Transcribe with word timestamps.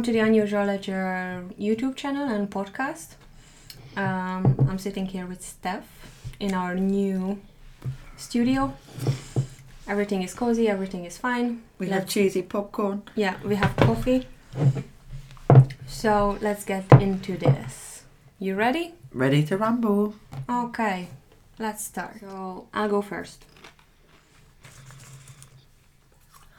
welcome 0.00 0.14
to 0.14 0.18
the 0.18 0.26
Unusual 0.26 0.64
Ledger 0.64 1.44
YouTube 1.60 1.94
channel 1.94 2.26
and 2.26 2.48
podcast. 2.50 3.16
Um, 3.98 4.56
I'm 4.66 4.78
sitting 4.78 5.04
here 5.04 5.26
with 5.26 5.42
Steph 5.42 5.84
in 6.40 6.54
our 6.54 6.74
new 6.74 7.38
studio. 8.16 8.72
Everything 9.86 10.22
is 10.22 10.32
cozy, 10.32 10.68
everything 10.70 11.04
is 11.04 11.18
fine. 11.18 11.60
We 11.78 11.88
have 11.90 12.04
Let's- 12.04 12.14
cheesy 12.14 12.40
popcorn. 12.40 13.02
Yeah, 13.14 13.34
we 13.44 13.56
have 13.56 13.76
coffee. 13.76 14.26
So 15.86 16.38
let's 16.40 16.64
get 16.64 16.90
into 16.92 17.36
this. 17.36 18.04
You 18.38 18.54
ready? 18.54 18.94
Ready 19.12 19.42
to 19.48 19.58
rumble. 19.58 20.14
Okay, 20.48 21.08
let's 21.58 21.84
start. 21.84 22.20
So 22.20 22.68
I'll 22.72 22.88
go 22.88 23.02
first. 23.02 23.44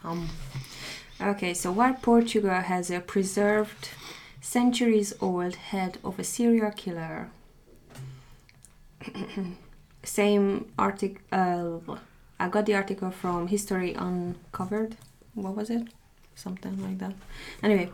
Um, 0.04 0.28
okay, 1.22 1.54
so 1.54 1.72
while 1.72 1.94
Portugal 1.94 2.60
has 2.60 2.90
a 2.90 3.00
preserved, 3.00 3.90
centuries 4.40 5.12
old 5.20 5.54
head 5.54 5.98
of 6.04 6.18
a 6.18 6.24
serial 6.24 6.70
killer, 6.70 7.30
same 10.02 10.66
article. 10.78 11.22
Uh, 11.30 11.96
I 12.38 12.48
got 12.48 12.66
the 12.66 12.74
article 12.74 13.10
from 13.10 13.46
History 13.46 13.94
Uncovered. 13.94 14.96
What 15.34 15.54
was 15.54 15.70
it? 15.70 15.88
Something 16.34 16.82
like 16.82 16.98
that. 16.98 17.14
Anyway, 17.62 17.90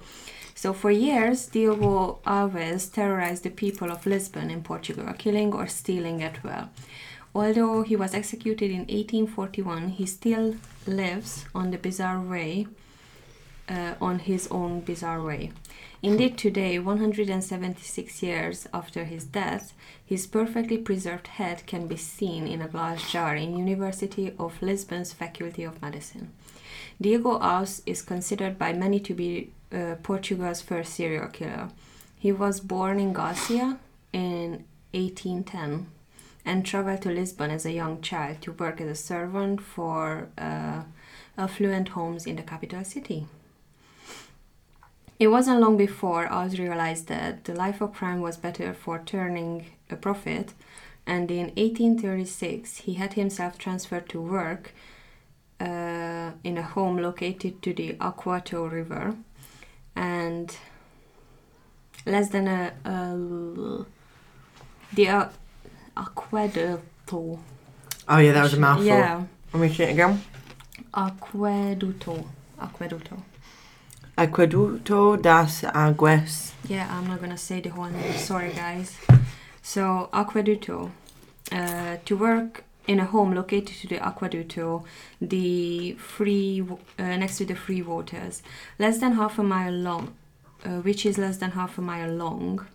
so 0.55 0.72
for 0.72 0.91
years, 0.91 1.47
Diogo 1.47 2.20
Alves 2.27 2.91
terrorized 2.91 3.45
the 3.45 3.50
people 3.50 3.91
of 3.91 4.06
Lisbon 4.06 4.50
in 4.50 4.62
Portugal, 4.62 5.12
killing 5.19 5.52
or 5.52 5.67
stealing 5.67 6.22
at 6.22 6.42
will. 6.42 6.70
Although 7.34 7.83
he 7.83 7.95
was 7.95 8.14
executed 8.14 8.70
in 8.70 8.80
1841, 8.80 9.91
he 9.91 10.06
still 10.06 10.56
lives 10.86 11.45
on 11.55 11.70
the 11.70 11.78
bizarre 11.78 12.20
way, 12.20 12.67
uh, 13.69 13.94
on 14.00 14.20
his 14.20 14.48
own 14.50 14.80
bizarre 14.80 15.22
way. 15.22 15.52
Indeed, 16.02 16.38
today, 16.38 16.78
176 16.78 18.22
years 18.22 18.69
after 18.72 19.05
his 19.05 19.24
death, 19.24 19.72
his 20.05 20.27
perfectly 20.27 20.78
preserved 20.78 21.27
head 21.27 21.66
can 21.66 21.89
be 21.89 21.96
seen 21.96 22.46
in 22.46 22.62
a 22.62 22.69
glass 22.69 23.11
jar 23.11 23.34
in 23.34 23.56
University 23.56 24.33
of 24.39 24.62
Lisbon's 24.62 25.12
Faculty 25.12 25.64
of 25.64 25.83
Medicine. 25.83 26.30
Diogo 27.00 27.39
Alves 27.41 27.83
is 27.84 28.02
considered 28.02 28.58
by 28.58 28.72
many 28.72 29.00
to 29.00 29.14
be 29.14 29.50
uh, 29.72 29.96
Portugal's 30.02 30.62
first 30.62 30.94
serial 30.94 31.28
killer. 31.28 31.69
He 32.19 32.33
was 32.33 32.61
born 32.61 32.98
in 32.98 33.12
Galicia 33.12 33.78
in 34.12 34.64
1810 34.92 35.86
and 36.44 36.64
traveled 36.64 37.02
to 37.02 37.11
Lisbon 37.11 37.50
as 37.50 37.66
a 37.66 37.72
young 37.72 38.00
child 38.00 38.41
to 38.42 38.52
work 38.52 38.80
as 38.80 38.89
a 38.89 38.94
servant 38.94 39.61
for 39.61 40.28
uh, 40.39 40.83
affluent 41.36 41.91
homes 41.91 42.27
in 42.27 42.36
the 42.36 42.42
capital 42.42 42.84
city. 42.84 43.27
It 45.19 45.28
wasn't 45.28 45.61
long 45.61 45.77
before 45.77 46.33
Oz 46.33 46.58
realized 46.58 47.08
that 47.08 47.44
the 47.44 47.55
life 47.55 47.80
of 47.80 47.92
crime 47.92 48.20
was 48.20 48.36
better 48.36 48.72
for 48.72 49.00
turning 49.05 49.66
a 49.91 49.97
profit, 49.97 50.55
and 51.06 51.30
in 51.30 51.47
1836 51.56 52.77
he 52.78 52.94
had 52.94 53.14
himself 53.14 53.58
transferred 53.58 54.08
to 54.11 54.20
work 54.20 54.72
uh, 55.61 56.30
in 56.45 56.56
a 56.56 56.62
home 56.62 56.98
located 56.98 57.61
to 57.62 57.74
the 57.74 57.95
Aquato 57.95 58.70
River, 58.70 59.17
and 59.96 60.56
less 62.06 62.30
than 62.30 62.46
a, 62.46 62.73
a 62.85 63.85
the 64.92 65.08
uh, 65.08 65.29
Aqueducto. 65.96 67.39
Oh 68.08 68.18
yeah, 68.18 68.33
that 68.33 68.42
was 68.42 68.55
a 68.55 68.61
mouthful. 68.61 68.86
Yeah, 68.86 69.24
Let 69.52 69.61
me 69.61 69.74
say 69.74 69.90
it 69.90 69.92
again. 69.95 70.23
Aqueducto. 70.95 72.24
Aqueducto. 72.61 73.20
Aqueducto 74.18 75.17
das 75.17 75.62
Aguas. 75.62 76.52
Yeah, 76.68 76.89
I'm 76.90 77.06
not 77.06 77.20
gonna 77.20 77.39
say 77.39 77.61
the 77.61 77.68
whole 77.68 77.89
name. 77.89 78.18
Sorry, 78.18 78.52
guys. 78.52 78.98
So, 79.62 80.08
Aqueducto. 80.12 80.90
Uh, 81.52 81.98
to 82.05 82.17
work 82.17 82.64
in 82.89 82.98
a 82.98 83.05
home 83.05 83.33
located 83.33 83.68
to 83.68 83.86
the 83.86 83.98
Aqueducto, 83.98 84.83
the 85.20 85.92
free 85.92 86.64
uh, 86.98 87.17
next 87.17 87.39
to 87.39 87.45
the 87.45 87.55
free 87.55 87.80
waters, 87.80 88.42
less 88.80 88.98
than 88.98 89.12
half 89.12 89.39
a 89.39 89.42
mile 89.45 89.73
long, 89.73 90.14
uh, 90.64 90.80
which 90.80 91.06
is 91.06 91.17
less 91.17 91.36
than 91.36 91.52
half 91.52 91.79
a 91.79 91.80
mile 91.80 92.11
long. 92.12 92.67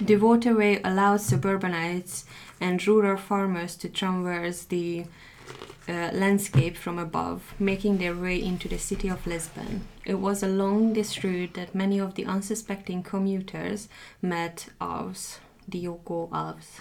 The 0.00 0.16
waterway 0.16 0.80
allowed 0.84 1.20
suburbanites 1.20 2.26
and 2.60 2.86
rural 2.86 3.16
farmers 3.16 3.74
to 3.76 3.88
traverse 3.88 4.62
the 4.64 5.06
uh, 5.88 6.10
landscape 6.12 6.76
from 6.76 6.98
above, 6.98 7.54
making 7.58 7.98
their 7.98 8.14
way 8.14 8.42
into 8.42 8.68
the 8.68 8.78
city 8.78 9.08
of 9.08 9.26
Lisbon. 9.26 9.86
It 10.04 10.14
was 10.14 10.42
along 10.42 10.94
this 10.94 11.22
route 11.22 11.54
that 11.54 11.74
many 11.74 11.98
of 11.98 12.14
the 12.14 12.24
unsuspecting 12.24 13.02
commuters 13.02 13.88
met 14.22 14.68
Alves, 14.80 15.38
Diogo 15.68 16.28
Alves. 16.32 16.80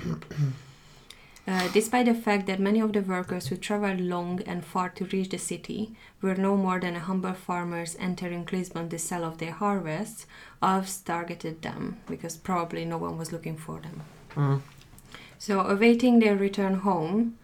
Uh, 1.45 1.67
despite 1.73 2.05
the 2.05 2.13
fact 2.13 2.47
that 2.47 2.59
many 2.59 2.79
of 2.79 2.93
the 2.93 3.01
workers 3.01 3.47
who 3.47 3.57
traveled 3.57 3.99
long 3.99 4.41
and 4.43 4.63
far 4.63 4.87
to 4.87 5.03
reach 5.05 5.29
the 5.29 5.37
city 5.37 5.93
were 6.21 6.35
no 6.35 6.55
more 6.55 6.79
than 6.79 6.95
humble 6.95 7.33
farmers 7.33 7.97
entering 7.99 8.47
Lisbon 8.49 8.87
to 8.87 8.97
sell 8.97 9.25
off 9.25 9.39
their 9.39 9.51
harvests, 9.51 10.25
Alves 10.61 11.03
targeted 11.03 11.61
them 11.61 11.97
because 12.07 12.37
probably 12.37 12.85
no 12.85 12.97
one 12.97 13.17
was 13.17 13.33
looking 13.33 13.57
for 13.57 13.81
them. 13.81 14.03
Mm. 14.35 14.61
So, 15.37 15.59
awaiting 15.59 16.19
their 16.19 16.37
return 16.37 16.75
home, 16.75 17.37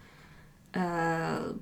uh, 0.74 1.52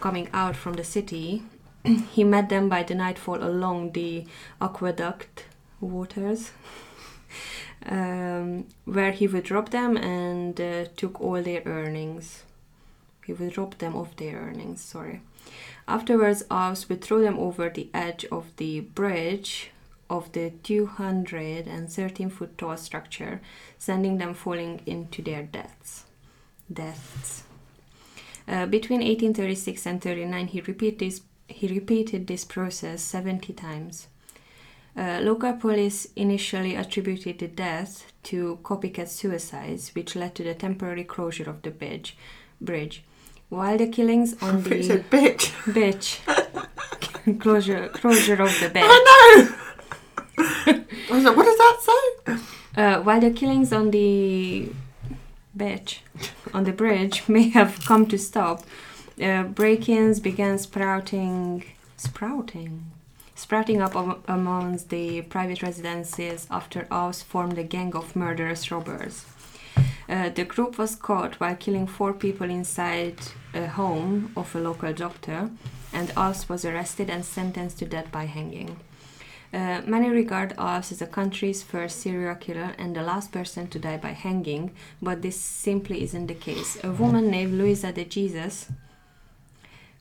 coming 0.00 0.28
out 0.32 0.56
from 0.56 0.74
the 0.74 0.84
city, 0.84 1.42
he 1.84 2.24
met 2.24 2.48
them 2.48 2.68
by 2.68 2.82
the 2.82 2.94
nightfall 2.94 3.42
along 3.42 3.92
the 3.92 4.26
aqueduct 4.60 5.44
waters, 5.80 6.50
um, 7.86 8.66
where 8.84 9.12
he 9.12 9.26
would 9.26 9.50
rob 9.50 9.70
them 9.70 9.96
and 9.96 10.60
uh, 10.60 10.86
took 10.96 11.20
all 11.20 11.42
their 11.42 11.62
earnings. 11.66 12.44
He 13.24 13.32
would 13.32 13.58
rob 13.58 13.78
them 13.78 13.96
of 13.96 14.14
their 14.16 14.36
earnings, 14.38 14.80
sorry. 14.80 15.20
Afterwards, 15.88 16.42
Alves 16.50 16.88
would 16.88 17.02
throw 17.02 17.20
them 17.20 17.38
over 17.38 17.68
the 17.68 17.88
edge 17.94 18.24
of 18.26 18.56
the 18.56 18.80
bridge 18.80 19.70
of 20.08 20.30
the 20.32 20.50
213 20.62 22.30
foot 22.30 22.58
tall 22.58 22.76
structure, 22.76 23.40
sending 23.78 24.18
them 24.18 24.34
falling 24.34 24.80
into 24.86 25.22
their 25.22 25.42
deaths. 25.42 26.04
Deaths. 26.72 27.45
Uh, 28.48 28.66
between 28.66 29.00
1836 29.00 29.86
and 29.86 30.00
39, 30.00 30.46
he 30.48 30.60
repeated 30.60 30.98
this, 31.00 31.20
he 31.48 31.66
repeated 31.68 32.26
this 32.26 32.44
process 32.44 33.02
70 33.02 33.52
times. 33.52 34.06
Uh, 34.96 35.20
local 35.22 35.52
police 35.52 36.06
initially 36.16 36.74
attributed 36.74 37.38
the 37.38 37.48
death 37.48 38.12
to 38.22 38.58
copycat 38.62 39.08
suicides, 39.08 39.94
which 39.94 40.16
led 40.16 40.34
to 40.34 40.42
the 40.42 40.54
temporary 40.54 41.04
closure 41.04 41.50
of 41.50 41.60
the 41.62 41.70
bridge. 41.70 42.16
bridge. 42.60 43.04
While 43.48 43.76
the 43.78 43.88
killings 43.88 44.34
on 44.42 44.62
the 44.64 45.04
bitch. 45.10 45.50
bitch 45.66 46.20
closure 47.40 47.88
closure 47.88 48.40
of 48.42 48.58
the 48.60 48.70
bridge. 48.70 48.84
I 48.86 49.46
know. 49.46 49.54
I 51.10 51.14
was 51.14 51.24
like, 51.24 51.36
what 51.36 51.44
does 51.44 51.58
that 51.58 51.78
say? 51.88 52.82
Uh, 52.82 53.00
while 53.02 53.20
the 53.20 53.30
killings 53.30 53.72
on 53.72 53.90
the 53.90 54.68
beach, 55.56 56.02
on 56.52 56.64
the 56.64 56.72
bridge, 56.72 57.28
may 57.28 57.48
have 57.50 57.84
come 57.84 58.06
to 58.06 58.18
stop, 58.18 58.64
uh, 59.22 59.44
break-ins 59.44 60.20
began 60.20 60.58
sprouting, 60.58 61.64
sprouting, 61.96 62.90
sprouting 63.34 63.80
up 63.80 63.96
am- 63.96 64.22
amongst 64.28 64.90
the 64.90 65.22
private 65.22 65.62
residences 65.62 66.46
after 66.50 66.86
Aus 66.90 67.22
formed 67.22 67.58
a 67.58 67.64
gang 67.64 67.94
of 67.94 68.14
murderous 68.14 68.70
robbers. 68.70 69.24
Uh, 70.08 70.28
the 70.28 70.44
group 70.44 70.78
was 70.78 70.94
caught 70.94 71.40
while 71.40 71.56
killing 71.56 71.86
four 71.86 72.12
people 72.12 72.48
inside 72.48 73.18
a 73.54 73.66
home 73.66 74.32
of 74.36 74.54
a 74.54 74.60
local 74.60 74.92
doctor, 74.92 75.50
and 75.92 76.12
Aus 76.16 76.48
was 76.48 76.64
arrested 76.64 77.10
and 77.10 77.24
sentenced 77.24 77.78
to 77.78 77.86
death 77.86 78.12
by 78.12 78.26
hanging. 78.26 78.76
Uh, 79.52 79.80
many 79.86 80.08
regard 80.08 80.54
us 80.58 80.92
as 80.92 80.98
the 80.98 81.06
country's 81.06 81.62
first 81.62 82.00
serial 82.00 82.34
killer 82.34 82.74
and 82.78 82.94
the 82.94 83.02
last 83.02 83.32
person 83.32 83.68
to 83.68 83.78
die 83.78 83.96
by 83.96 84.10
hanging, 84.10 84.72
but 85.00 85.22
this 85.22 85.40
simply 85.40 86.02
isn't 86.02 86.26
the 86.26 86.34
case. 86.34 86.76
A 86.82 86.90
woman 86.90 87.30
named 87.30 87.54
Luisa 87.54 87.92
de 87.92 88.04
Jesus, 88.04 88.70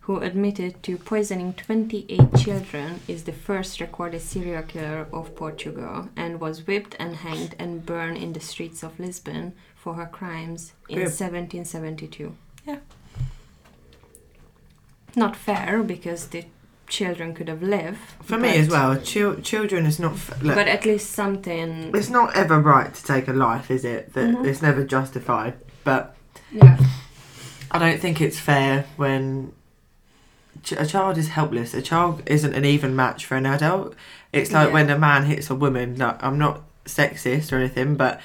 who 0.01 0.19
admitted 0.19 0.81
to 0.83 0.97
poisoning 0.97 1.53
28 1.53 2.36
children, 2.38 3.00
is 3.07 3.24
the 3.24 3.31
first 3.31 3.80
recorded 3.80 4.21
serial 4.21 4.63
killer 4.63 5.07
of 5.13 5.36
Portugal 5.36 6.09
and 6.15 6.39
was 6.39 6.68
whipped 6.68 6.95
and 7.00 7.18
hanged 7.18 7.56
and 7.57 7.86
burned 7.86 8.18
in 8.18 8.33
the 8.33 8.39
streets 8.39 8.83
of 8.83 9.00
Lisbon 9.00 9.53
for 9.75 9.94
her 9.94 10.06
crimes 10.07 10.74
in 10.89 10.95
Good. 10.95 11.06
1772. 11.06 12.36
Yeah. 12.65 12.80
Not 15.15 15.36
fair 15.36 15.81
because 15.81 16.27
the 16.27 16.45
children 16.88 17.34
could 17.34 17.48
have 17.50 17.62
lived. 17.64 17.98
For 18.24 18.38
me 18.38 18.56
as 18.58 18.70
well, 18.70 18.96
chil- 18.98 19.42
children 19.42 19.86
is 19.86 20.00
not. 20.00 20.14
F- 20.14 20.42
look, 20.44 20.56
but 20.56 20.68
at 20.68 20.86
least 20.86 21.12
something. 21.12 21.92
it's 21.94 22.10
not 22.10 22.36
ever 22.36 22.60
right 22.60 22.94
to 22.94 23.04
take 23.04 23.28
a 23.28 23.34
life, 23.34 23.72
is 23.72 23.84
it? 23.86 24.14
That 24.14 24.30
Mhm. 24.36 24.46
it's 24.46 24.62
never 24.62 24.84
justified. 24.84 25.54
But 25.84 26.16
Yeah. 26.52 26.78
I 27.72 27.80
don't 27.80 28.00
think 28.00 28.22
it's 28.22 28.40
fair 28.40 28.86
when 28.98 29.52
ch- 30.64 30.74
a 30.74 30.86
child 30.86 31.18
is 31.18 31.30
helpless. 31.30 31.74
A 31.74 31.82
child 31.82 32.22
isn't 32.26 32.54
an 32.54 32.66
even 32.66 32.96
match 32.96 33.26
for 33.26 33.36
an 33.36 33.46
adult. 33.46 33.96
It's 34.32 34.52
like 34.52 34.68
Yeah. 34.68 34.74
when 34.74 34.90
a 34.90 34.98
man 34.98 35.26
hits 35.26 35.50
a 35.50 35.56
woman. 35.56 35.96
Like, 35.98 36.24
I'm 36.24 36.38
not 36.38 36.62
sexist 36.86 37.52
or 37.52 37.58
anything, 37.58 37.96
but 37.96 38.22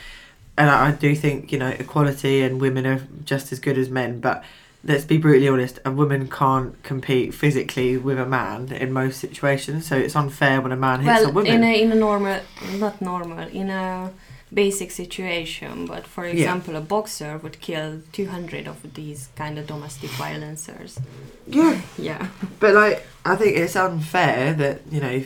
and 0.58 0.68
I, 0.68 0.88
I 0.88 0.90
do 0.92 1.14
think 1.14 1.52
you 1.52 1.58
know 1.58 1.68
equality 1.78 2.42
and 2.42 2.60
women 2.60 2.86
are 2.86 3.00
just 3.24 3.52
as 3.52 3.58
good 3.58 3.78
as 3.78 3.88
men. 3.88 4.20
But 4.20 4.44
let's 4.84 5.04
be 5.04 5.18
brutally 5.18 5.48
honest, 5.48 5.78
a 5.84 5.90
woman 5.90 6.28
can't 6.28 6.82
compete 6.82 7.34
physically 7.34 7.96
with 7.98 8.18
a 8.18 8.26
man 8.26 8.72
in 8.72 8.92
most 8.92 9.20
situations. 9.20 9.86
So 9.86 9.96
it's 9.96 10.16
unfair 10.16 10.60
when 10.60 10.72
a 10.72 10.76
man 10.76 11.00
hits 11.00 11.20
a 11.20 11.24
well, 11.24 11.32
woman. 11.34 11.52
in 11.52 11.64
a 11.64 11.82
in 11.82 11.92
a 11.92 11.94
normal, 11.94 12.40
not 12.78 13.00
normal, 13.00 13.46
in 13.48 13.70
a 13.70 14.10
basic 14.52 14.90
situation. 14.90 15.86
But 15.86 16.06
for 16.06 16.24
Yeah. 16.26 16.32
example, 16.32 16.76
a 16.76 16.80
boxer 16.80 17.38
would 17.42 17.60
kill 17.60 18.00
two 18.12 18.26
hundred 18.28 18.66
of 18.66 18.78
these 18.94 19.28
kind 19.36 19.58
of 19.58 19.66
domestic 19.66 20.10
violencers. 20.10 20.98
yeah, 21.46 21.80
Yeah. 21.98 22.26
but 22.58 22.74
like 22.74 23.06
I 23.24 23.36
think 23.36 23.56
it's 23.56 23.76
unfair 23.76 24.54
that 24.54 24.80
you 24.90 25.00
know 25.00 25.22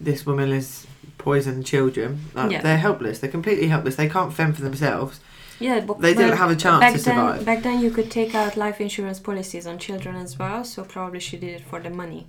this 0.00 0.24
woman 0.26 0.50
is 0.52 0.86
poisoned 1.18 1.64
children. 1.66 2.18
Like, 2.34 2.50
Yeah. 2.52 2.60
They're 2.62 2.76
helpless. 2.88 3.18
They're 3.18 3.30
completely 3.30 3.68
helpless. 3.68 3.96
They 3.96 4.08
can't 4.08 4.32
fend 4.32 4.56
for 4.56 4.62
themselves. 4.62 5.20
Yeah, 5.60 5.80
but 5.80 6.00
They 6.00 6.14
didn't 6.14 6.36
have 6.36 6.50
a 6.50 6.56
chance 6.56 6.80
back 6.80 6.94
to 6.94 7.00
then, 7.00 7.14
survive. 7.14 7.44
back 7.44 7.62
then 7.62 7.80
you 7.80 7.90
could 7.90 8.10
take 8.10 8.34
out 8.34 8.56
life 8.56 8.80
insurance 8.80 9.20
policies 9.20 9.66
on 9.66 9.78
children 9.78 10.16
as 10.16 10.38
well, 10.38 10.64
so 10.64 10.84
probably 10.84 11.20
she 11.20 11.36
did 11.36 11.60
it 11.60 11.64
for 11.64 11.80
the 11.80 11.90
money. 11.90 12.26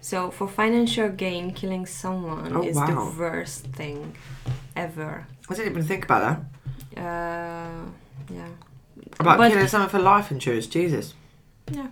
So 0.00 0.30
for 0.30 0.48
financial 0.48 1.08
gain, 1.10 1.52
killing 1.52 1.86
someone 1.86 2.56
Oh, 2.56 2.62
is 2.62 2.76
wow. 2.76 2.86
the 2.86 3.18
worst 3.18 3.66
thing 3.66 4.14
ever. 4.74 5.26
I 5.48 5.54
didn't 5.54 5.72
even 5.72 5.84
think 5.84 6.04
about 6.04 6.22
that. 6.96 7.00
Uh, 7.00 7.90
yeah. 8.32 8.48
About 9.20 9.38
But- 9.38 9.52
killing 9.52 9.68
someone 9.68 9.90
for 9.90 9.98
life 10.00 10.30
insurance. 10.32 10.66
Jesus. 10.66 11.14
Yeah. 11.70 11.88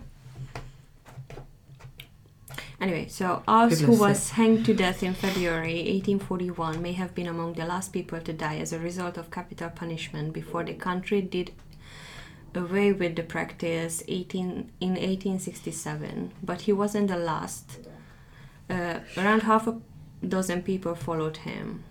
Anyway, 2.81 3.07
so 3.07 3.43
Alves, 3.47 3.79
who 3.81 3.95
was 3.95 4.31
hanged 4.31 4.65
to 4.65 4.73
death 4.73 5.03
in 5.03 5.13
February 5.13 5.83
1841, 5.83 6.81
may 6.81 6.93
have 6.93 7.13
been 7.13 7.27
among 7.27 7.53
the 7.53 7.63
last 7.63 7.93
people 7.93 8.19
to 8.19 8.33
die 8.33 8.57
as 8.57 8.73
a 8.73 8.79
result 8.79 9.17
of 9.17 9.29
capital 9.29 9.69
punishment 9.69 10.33
before 10.33 10.63
the 10.63 10.73
country 10.73 11.21
did 11.21 11.51
away 12.55 12.91
with 12.91 13.15
the 13.15 13.21
practice 13.21 14.01
18, 14.07 14.71
in 14.79 14.89
1867. 14.89 16.31
But 16.41 16.61
he 16.61 16.73
wasn't 16.73 17.09
the 17.09 17.17
last. 17.17 17.77
Uh, 18.67 19.01
around 19.15 19.43
half 19.43 19.67
a 19.67 19.79
dozen 20.27 20.63
people 20.63 20.95
followed 20.95 21.37
him. 21.37 21.83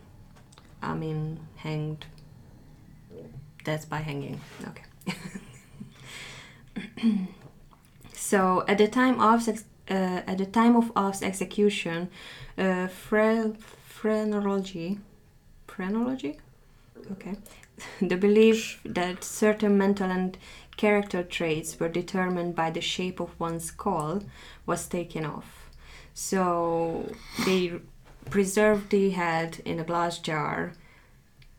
I 0.82 0.94
mean, 0.94 1.38
hanged. 1.56 2.06
Death 3.62 3.88
by 3.88 3.98
hanging. 3.98 4.40
Okay. 4.66 4.84
So 8.31 8.64
at 8.69 8.78
the 8.78 8.87
time 8.87 9.20
of 9.20 9.48
at 9.90 10.38
the 10.38 10.46
time 10.46 10.76
of 10.76 10.92
Alf's 10.96 11.22
execution, 11.22 12.08
uh, 12.56 12.88
phre- 12.88 13.56
phrenology, 13.58 14.98
phrenology, 15.66 16.38
okay, 17.12 17.37
the 18.00 18.16
belief 18.16 18.81
that 18.84 19.25
certain 19.25 19.76
mental 19.76 20.10
and 20.10 20.38
character 20.76 21.22
traits 21.22 21.78
were 21.78 21.88
determined 21.88 22.54
by 22.54 22.70
the 22.70 22.81
shape 22.81 23.20
of 23.20 23.38
one's 23.38 23.64
skull 23.64 24.22
was 24.64 24.87
taken 24.87 25.26
off. 25.26 25.69
So 26.14 27.12
they 27.44 27.81
preserved 28.31 28.90
the 28.90 29.10
head 29.10 29.60
in 29.64 29.78
a 29.81 29.84
glass 29.84 30.19
jar 30.19 30.72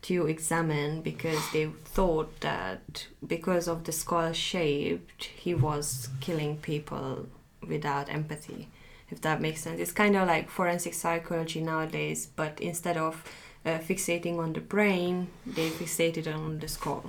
to 0.02 0.26
examine 0.26 1.00
because 1.02 1.40
they 1.52 1.66
thought 1.84 2.40
that 2.40 3.06
because 3.24 3.68
of 3.68 3.84
the 3.84 3.92
skull 3.92 4.32
shaped 4.32 5.24
he 5.24 5.54
was 5.54 6.08
killing 6.20 6.56
people 6.56 7.26
without 7.68 8.08
empathy 8.08 8.68
if 9.10 9.20
that 9.20 9.40
makes 9.40 9.60
sense 9.60 9.78
it's 9.80 9.92
kind 9.92 10.16
of 10.16 10.26
like 10.28 10.48
forensic 10.50 10.94
psychology 10.94 11.60
nowadays 11.60 12.26
but 12.36 12.60
instead 12.60 12.96
of 12.96 13.24
uh, 13.64 13.78
fixating 13.78 14.38
on 14.38 14.52
the 14.52 14.60
brain 14.60 15.28
they 15.46 15.68
fixated 15.70 16.26
on 16.34 16.58
the 16.58 16.68
skull 16.68 17.04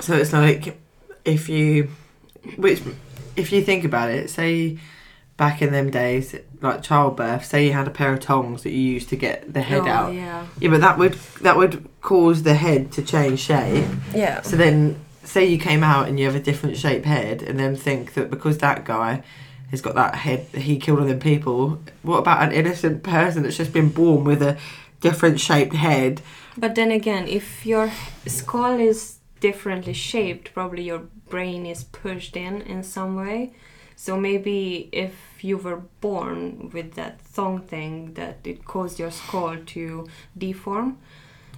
So 0.00 0.14
it's 0.14 0.32
like 0.32 0.80
if 1.24 1.48
you, 1.48 1.88
which 2.56 2.82
if 3.36 3.52
you 3.52 3.62
think 3.62 3.84
about 3.84 4.10
it, 4.10 4.28
say 4.30 4.78
back 5.36 5.60
in 5.62 5.72
them 5.72 5.90
days, 5.90 6.34
like 6.60 6.82
childbirth, 6.82 7.44
say 7.44 7.66
you 7.66 7.72
had 7.72 7.86
a 7.86 7.90
pair 7.90 8.12
of 8.12 8.20
tongs 8.20 8.62
that 8.62 8.70
you 8.72 8.80
used 8.80 9.08
to 9.08 9.16
get 9.16 9.52
the 9.52 9.62
head 9.62 9.82
Oh, 9.86 9.88
out. 9.88 10.14
yeah 10.14 10.46
Yeah, 10.60 10.70
but 10.70 10.80
that 10.80 10.98
would 10.98 11.14
that 11.42 11.56
would 11.56 11.88
cause 12.00 12.42
the 12.44 12.54
head 12.54 12.92
to 12.92 13.02
change 13.02 13.40
shape. 13.40 13.86
yeah 14.14 14.42
So 14.42 14.56
then, 14.56 14.96
say 15.24 15.44
you 15.46 15.58
came 15.58 15.82
out 15.82 16.08
and 16.08 16.18
you 16.18 16.26
have 16.26 16.36
a 16.36 16.40
different 16.50 16.76
shaped 16.76 17.06
head, 17.06 17.42
and 17.42 17.58
then 17.58 17.74
think 17.76 18.14
that 18.14 18.30
because 18.30 18.58
that 18.58 18.84
guy 18.84 19.22
has 19.70 19.80
got 19.80 19.94
that 19.94 20.14
head, 20.14 20.46
he 20.54 20.78
killed 20.78 21.00
all 21.00 21.06
them 21.06 21.18
people. 21.18 21.80
What 22.02 22.18
about 22.18 22.42
an 22.42 22.52
innocent 22.52 23.02
person 23.02 23.42
that's 23.42 23.56
just 23.56 23.72
been 23.72 23.88
born 23.90 24.24
with 24.24 24.42
a 24.42 24.56
different 25.00 25.40
shaped 25.40 25.74
head? 25.74 26.20
But 26.56 26.74
then 26.74 26.90
again, 26.90 27.26
if 27.28 27.66
your 27.66 27.90
skull 28.26 28.78
is 28.78 29.18
differently 29.40 29.92
shaped, 29.92 30.54
probably 30.54 30.82
your 30.84 31.02
brain 31.28 31.66
is 31.66 31.84
pushed 31.84 32.36
in 32.36 32.62
in 32.62 32.82
some 32.82 33.16
way. 33.16 33.52
So 33.96 34.16
maybe 34.16 34.88
if 34.92 35.14
you 35.42 35.56
were 35.56 35.82
born 36.00 36.70
with 36.72 36.94
that 36.94 37.20
thong 37.20 37.60
thing, 37.60 38.14
that 38.14 38.38
it 38.44 38.64
caused 38.64 38.98
your 38.98 39.10
skull 39.10 39.56
to 39.74 40.06
deform. 40.36 40.98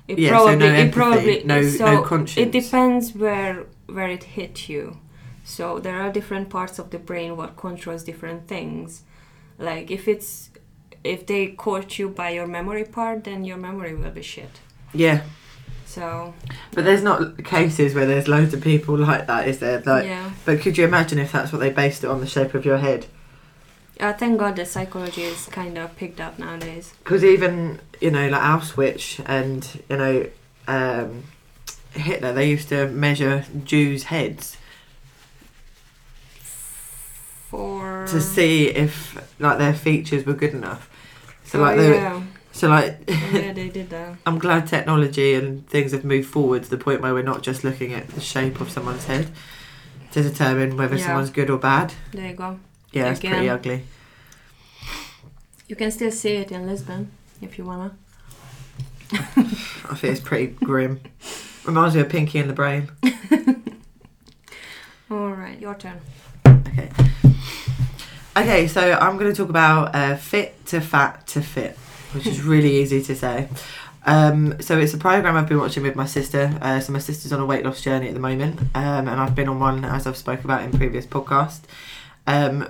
It 0.08 0.18
Yeah, 0.18 0.30
so 0.30 0.44
probably, 0.44 0.68
no 0.68 0.74
it 0.74 0.92
probably, 0.92 1.44
no- 1.44 1.60
no 1.60 1.68
so 1.68 2.02
conscience. 2.02 2.46
It 2.46 2.52
depends 2.52 3.14
where 3.14 3.66
where 3.86 4.08
it 4.08 4.24
hit 4.24 4.68
you. 4.68 4.98
So 5.46 5.78
there 5.78 6.02
are 6.02 6.12
different 6.12 6.50
parts 6.50 6.80
of 6.80 6.90
the 6.90 6.98
brain 6.98 7.36
what 7.36 7.56
controls 7.56 8.02
different 8.02 8.48
things. 8.48 9.04
Like 9.58 9.92
if 9.92 10.08
it's 10.08 10.50
if 11.04 11.24
they 11.26 11.46
caught 11.46 12.00
you 12.00 12.08
by 12.08 12.30
your 12.30 12.48
memory 12.48 12.84
part, 12.84 13.22
then 13.24 13.44
your 13.44 13.56
memory 13.56 13.94
will 13.94 14.10
be 14.10 14.22
shit. 14.22 14.58
Yeah, 14.92 15.22
So 15.84 16.34
but 16.72 16.84
there's 16.84 17.04
not 17.04 17.44
cases 17.44 17.94
where 17.94 18.06
there's 18.06 18.26
loads 18.26 18.54
of 18.54 18.60
people 18.60 18.98
like 18.98 19.28
that, 19.28 19.46
is 19.46 19.60
there? 19.60 19.80
Like, 19.86 20.06
yeah, 20.06 20.32
but 20.44 20.60
could 20.60 20.76
you 20.76 20.84
imagine 20.84 21.20
if 21.20 21.30
that's 21.30 21.52
what 21.52 21.60
they 21.60 21.70
based 21.70 22.02
it 22.02 22.10
on 22.10 22.20
the 22.20 22.26
shape 22.26 22.54
of 22.54 22.64
your 22.64 22.78
head? 22.78 23.06
uh, 24.00 24.12
thank 24.12 24.38
God 24.38 24.56
that 24.56 24.66
psychology 24.66 25.22
is 25.22 25.46
kind 25.46 25.78
of 25.78 25.94
picked 25.96 26.20
up 26.20 26.40
nowadays. 26.40 26.92
Because 27.04 27.22
even 27.22 27.80
you 28.00 28.10
know, 28.10 28.28
like 28.28 28.42
Auschwitz 28.42 29.22
and 29.26 29.82
you 29.88 29.96
know, 29.96 30.26
um, 30.66 31.22
Hitler, 31.92 32.32
they 32.32 32.48
used 32.50 32.68
to 32.70 32.88
measure 32.88 33.44
Jews' 33.64 34.04
heads 34.04 34.56
For 37.50 37.95
to 38.06 38.16
mm. 38.16 38.22
see 38.22 38.68
if 38.68 39.16
like 39.40 39.58
their 39.58 39.74
features 39.74 40.24
were 40.24 40.34
good 40.34 40.54
enough. 40.54 40.90
So 41.44 41.58
Oh, 41.58 41.62
like 41.62 41.76
they 41.76 41.88
were, 41.88 41.94
yeah, 41.94 42.22
so 42.52 42.68
like 42.68 42.98
oh, 43.08 43.30
yeah, 43.32 43.52
they 43.60 43.68
did 43.68 43.90
that. 43.90 44.16
I'm 44.26 44.38
glad 44.38 44.66
technology 44.66 45.34
and 45.34 45.66
things 45.68 45.92
have 45.92 46.04
moved 46.04 46.28
forward 46.28 46.64
to 46.64 46.70
the 46.70 46.78
point 46.78 47.00
where 47.00 47.14
we're 47.14 47.22
not 47.22 47.42
just 47.42 47.64
looking 47.64 47.92
at 47.92 48.08
the 48.08 48.20
shape 48.20 48.60
of 48.60 48.70
someone's 48.70 49.04
head 49.04 49.30
to 50.12 50.22
determine 50.22 50.76
whether 50.76 50.96
Yeah. 50.96 51.06
someone's 51.06 51.30
good 51.30 51.50
or 51.50 51.58
bad. 51.58 51.94
There 52.12 52.28
you 52.28 52.34
go. 52.34 52.58
Yeah, 52.92 53.10
it's 53.10 53.20
pretty 53.20 53.48
ugly. 53.48 53.84
You 55.68 55.76
can 55.76 55.90
still 55.90 56.12
see 56.12 56.36
it 56.36 56.52
in 56.52 56.66
Lisbon 56.66 57.10
if 57.42 57.58
you 57.58 57.64
wanna. 57.64 57.96
I 59.12 59.94
think 59.94 60.12
it's 60.12 60.20
pretty 60.20 60.46
grim. 60.46 61.00
Reminds 61.64 61.94
me 61.94 62.00
of 62.00 62.08
Pinky 62.08 62.38
and 62.38 62.48
the 62.48 62.54
Brain. 62.54 62.90
All 65.10 65.30
right, 65.30 65.58
your 65.60 65.74
turn. 65.74 66.00
Okay. 66.46 66.90
Okay, 68.36 68.68
so 68.68 68.92
I'm 68.92 69.16
going 69.16 69.30
to 69.32 69.36
talk 69.36 69.48
about 69.48 69.94
uh, 69.94 70.16
fit 70.16 70.66
to 70.66 70.80
fat 70.80 71.26
to 71.28 71.40
fit, 71.40 71.76
which 72.12 72.26
is 72.26 72.42
really 72.42 72.76
easy 72.82 73.02
to 73.02 73.14
say. 73.16 73.48
Um, 74.04 74.60
so 74.60 74.78
it's 74.78 74.92
a 74.94 74.98
program 74.98 75.36
I've 75.36 75.48
been 75.48 75.58
watching 75.58 75.82
with 75.82 75.96
my 75.96 76.06
sister. 76.06 76.56
Uh, 76.60 76.78
so 76.80 76.92
my 76.92 76.98
sister's 76.98 77.32
on 77.32 77.40
a 77.40 77.46
weight 77.46 77.64
loss 77.64 77.80
journey 77.80 78.08
at 78.08 78.14
the 78.14 78.20
moment, 78.20 78.60
um, 78.74 79.08
and 79.08 79.10
I've 79.10 79.34
been 79.34 79.48
on 79.48 79.58
one 79.58 79.84
as 79.84 80.06
I've 80.06 80.16
spoke 80.18 80.44
about 80.44 80.62
in 80.62 80.70
previous 80.72 81.06
podcasts. 81.06 81.62
Um, 82.26 82.68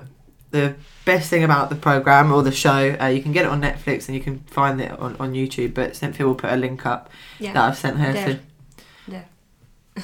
the 0.51 0.75
best 1.03 1.29
thing 1.29 1.43
about 1.43 1.69
the 1.69 1.75
program 1.75 2.31
or 2.31 2.41
the 2.43 2.51
show, 2.53 2.95
uh, 3.01 3.07
you 3.07 3.21
can 3.21 3.33
get 3.33 3.43
it 3.45 3.51
on 3.51 3.61
Netflix 3.61 4.07
and 4.07 4.15
you 4.15 4.23
can 4.23 4.39
find 4.47 4.79
it 4.79 4.91
on, 4.91 5.17
on 5.17 5.33
YouTube. 5.33 5.73
But 5.73 5.91
Cintia 5.91 6.21
will 6.21 6.35
put 6.35 6.51
a 6.51 6.55
link 6.55 6.85
up 6.85 7.09
Yeah. 7.39 7.51
that 7.53 7.63
I've 7.65 7.77
sent 7.77 7.97
her 7.97 8.13
There. 8.13 8.39
to. 9.07 9.25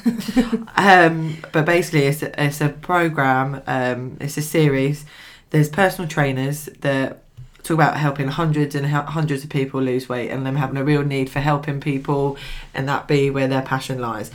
There. 0.03 0.67
um, 0.75 1.37
but 1.53 1.65
basically, 1.65 2.03
it's 2.07 2.21
a, 2.21 2.43
it's 2.43 2.59
a 2.59 2.67
program. 2.69 3.61
Um, 3.65 4.17
it's 4.19 4.37
a 4.37 4.41
series. 4.41 5.05
There's 5.53 5.69
personal 5.69 6.09
trainers 6.09 6.65
that 6.81 7.19
talk 7.61 7.75
about 7.75 7.95
helping 7.95 8.27
hundreds 8.27 8.73
and 8.73 8.87
hundreds 8.87 9.43
of 9.43 9.51
people 9.51 9.81
lose 9.81 10.09
weight, 10.09 10.31
and 10.31 10.45
them 10.45 10.55
having 10.55 10.77
a 10.77 10.83
real 10.83 11.03
need 11.03 11.29
for 11.29 11.41
helping 11.41 11.79
people, 11.79 12.37
and 12.73 12.89
that 12.89 13.07
be 13.07 13.29
where 13.29 13.47
their 13.47 13.61
passion 13.61 13.99
lies. 13.99 14.31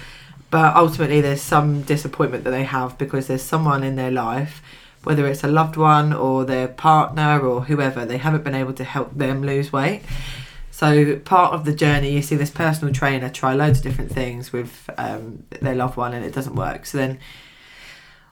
But 0.51 0.77
ultimately, 0.77 1.21
there's 1.21 1.43
some 1.43 1.83
disappointment 1.83 2.45
that 2.45 2.51
they 2.51 2.63
have 2.63 2.97
because 2.97 3.27
there's 3.27 3.43
someone 3.43 3.83
in 3.83 3.97
their 3.97 4.13
life, 4.13 4.63
whether 5.03 5.27
it's 5.27 5.43
a 5.43 5.49
loved 5.49 5.77
one 5.77 6.13
or 6.13 6.45
their 6.45 6.69
partner 6.69 7.41
or 7.41 7.65
whoever, 7.65 8.05
they 8.05 8.19
haven't 8.19 8.45
been 8.45 8.55
able 8.55 8.75
to 8.75 8.85
help 8.85 9.13
them 9.13 9.43
lose 9.43 9.73
weight. 9.73 10.03
So 10.71 11.17
part 11.17 11.53
of 11.53 11.65
the 11.65 11.75
journey, 11.75 12.13
you 12.13 12.23
see 12.23 12.37
this 12.37 12.51
personal 12.51 12.95
trainer 12.95 13.29
try 13.29 13.55
loads 13.55 13.79
of 13.79 13.85
different 13.85 14.13
things 14.13 14.53
with 14.53 14.89
um, 14.97 15.43
their 15.61 15.75
loved 15.75 15.97
one, 15.97 16.15
and 16.15 16.25
it 16.25 16.33
doesn't 16.33 16.55
work. 16.55 16.87
So 16.87 16.99
then, 16.99 17.19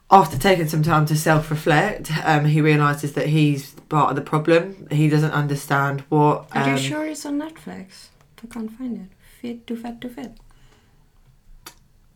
after 0.09 0.37
taking 0.37 0.67
some 0.67 0.83
time 0.83 1.05
to 1.07 1.17
self 1.17 1.51
reflect, 1.51 2.11
um, 2.23 2.45
he 2.45 2.61
realizes 2.61 3.13
that 3.13 3.27
he's 3.27 3.71
part 3.89 4.09
of 4.09 4.15
the 4.15 4.21
problem. 4.21 4.87
He 4.89 5.09
doesn't 5.09 5.31
understand 5.31 6.01
what. 6.09 6.47
Are 6.53 6.65
you 6.67 6.73
um, 6.73 6.77
sure 6.77 7.05
it's 7.05 7.25
on 7.25 7.39
Netflix? 7.39 8.07
I 8.43 8.47
can't 8.47 8.71
find 8.71 8.97
it. 8.97 9.15
Fit 9.41 9.67
to 9.67 9.75
fat 9.75 9.99
to 10.01 10.09
fit. 10.09 10.31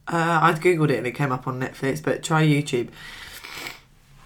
Uh, 0.08 0.40
I 0.42 0.54
googled 0.54 0.90
it 0.90 0.98
and 0.98 1.08
it 1.08 1.12
came 1.12 1.32
up 1.32 1.48
on 1.48 1.60
Netflix, 1.60 2.04
but 2.04 2.24
try 2.24 2.46
YouTube. 2.46 2.90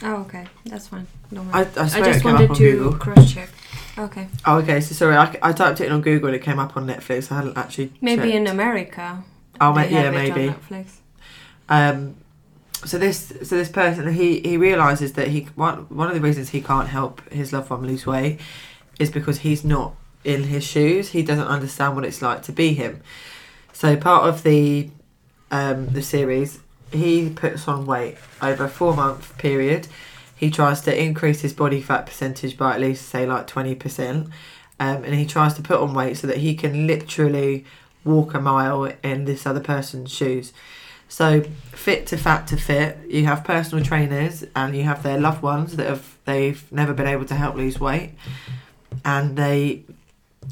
Oh, 0.02 0.22
okay, 0.22 0.46
that's 0.66 0.88
fine. 0.88 1.08
Don't 1.34 1.54
I. 1.54 1.62
I 1.62 1.62
I, 1.62 2.02
just 2.02 2.24
wanted 2.24 2.54
to 2.56 2.98
cross 3.00 3.34
check. 3.34 3.50
Okay, 3.98 4.28
Oh, 4.46 4.58
okay. 4.58 4.82
So 4.82 4.94
sorry, 4.94 5.16
I, 5.16 5.38
I 5.42 5.54
typed 5.54 5.80
it 5.80 5.86
in 5.86 5.92
on 5.94 6.02
Google 6.02 6.28
and 6.28 6.36
it 6.36 6.42
came 6.42 6.60
up 6.60 6.76
on 6.76 6.86
Netflix. 6.86 7.32
I 7.32 7.38
hadn't 7.38 7.58
actually. 7.58 7.94
maybe 8.02 8.24
checked. 8.24 8.36
in 8.36 8.48
America. 8.48 9.24
Oh, 9.62 9.72
ma- 9.72 9.84
yeah, 9.84 10.12
maybe. 10.12 10.54
Um, 11.70 12.18
so 12.86 12.98
this 12.98 13.34
so 13.44 13.58
this 13.58 13.70
person 13.70 14.14
he 14.14 14.40
he 14.42 14.58
realizes 14.58 15.14
that 15.14 15.30
he 15.30 15.42
one 15.56 15.88
one 15.90 16.08
of 16.08 16.14
the 16.14 16.22
reasons 16.22 16.50
he 16.50 16.62
can't 16.62 16.88
help 16.88 17.28
his 17.32 17.52
loved 17.52 17.70
one 17.70 17.86
lose 17.86 18.06
weight 18.06 18.40
is 19.00 19.12
because 19.12 19.40
he's 19.40 19.64
not 19.64 19.96
in 20.26 20.44
his 20.44 20.64
shoes. 20.64 21.10
He 21.10 21.24
doesn't 21.24 21.48
understand 21.48 21.96
what 21.96 22.04
it's 22.04 22.22
like 22.22 22.42
to 22.44 22.52
be 22.52 22.74
him. 22.74 23.02
So 23.72 23.96
part 23.96 24.28
of 24.28 24.44
the 24.44 24.90
um, 25.52 25.88
the 25.90 26.02
series, 26.02 26.60
he 26.92 27.30
puts 27.30 27.68
on 27.68 27.86
weight 27.86 28.18
over 28.42 28.66
a 28.66 28.70
four 28.70 28.96
month 28.96 29.38
period. 29.38 29.88
He 30.36 30.50
tries 30.50 30.82
to 30.82 31.02
increase 31.02 31.42
his 31.42 31.54
body 31.54 31.82
fat 31.82 32.06
percentage 32.06 32.58
by 32.58 32.74
at 32.74 32.82
least 32.82 33.08
say 33.08 33.26
like 33.26 33.48
twenty 33.48 33.76
percent, 33.76 34.28
um, 34.80 35.04
and 35.04 35.14
he 35.14 35.26
tries 35.26 35.54
to 35.54 35.62
put 35.62 35.80
on 35.80 35.94
weight 35.94 36.18
so 36.18 36.28
that 36.28 36.38
he 36.38 36.56
can 36.56 36.88
literally 36.88 37.64
walk 38.04 38.34
a 38.34 38.42
mile 38.42 38.92
in 39.04 39.26
this 39.26 39.46
other 39.46 39.60
person's 39.60 40.12
shoes. 40.12 40.52
So 41.08 41.42
fit 41.72 42.08
to 42.08 42.18
fat 42.18 42.48
to 42.48 42.58
fit, 42.58 42.98
you 43.08 43.26
have 43.26 43.44
personal 43.44 43.84
trainers 43.84 44.44
and 44.56 44.76
you 44.76 44.84
have 44.84 45.04
their 45.04 45.20
loved 45.20 45.42
ones 45.42 45.76
that 45.78 45.88
have 45.88 46.18
they've 46.26 46.70
never 46.72 46.94
been 46.94 47.08
able 47.08 47.26
to 47.26 47.36
help 47.36 47.56
lose 47.56 47.80
weight, 47.80 48.14
and 49.04 49.38
they 49.38 49.84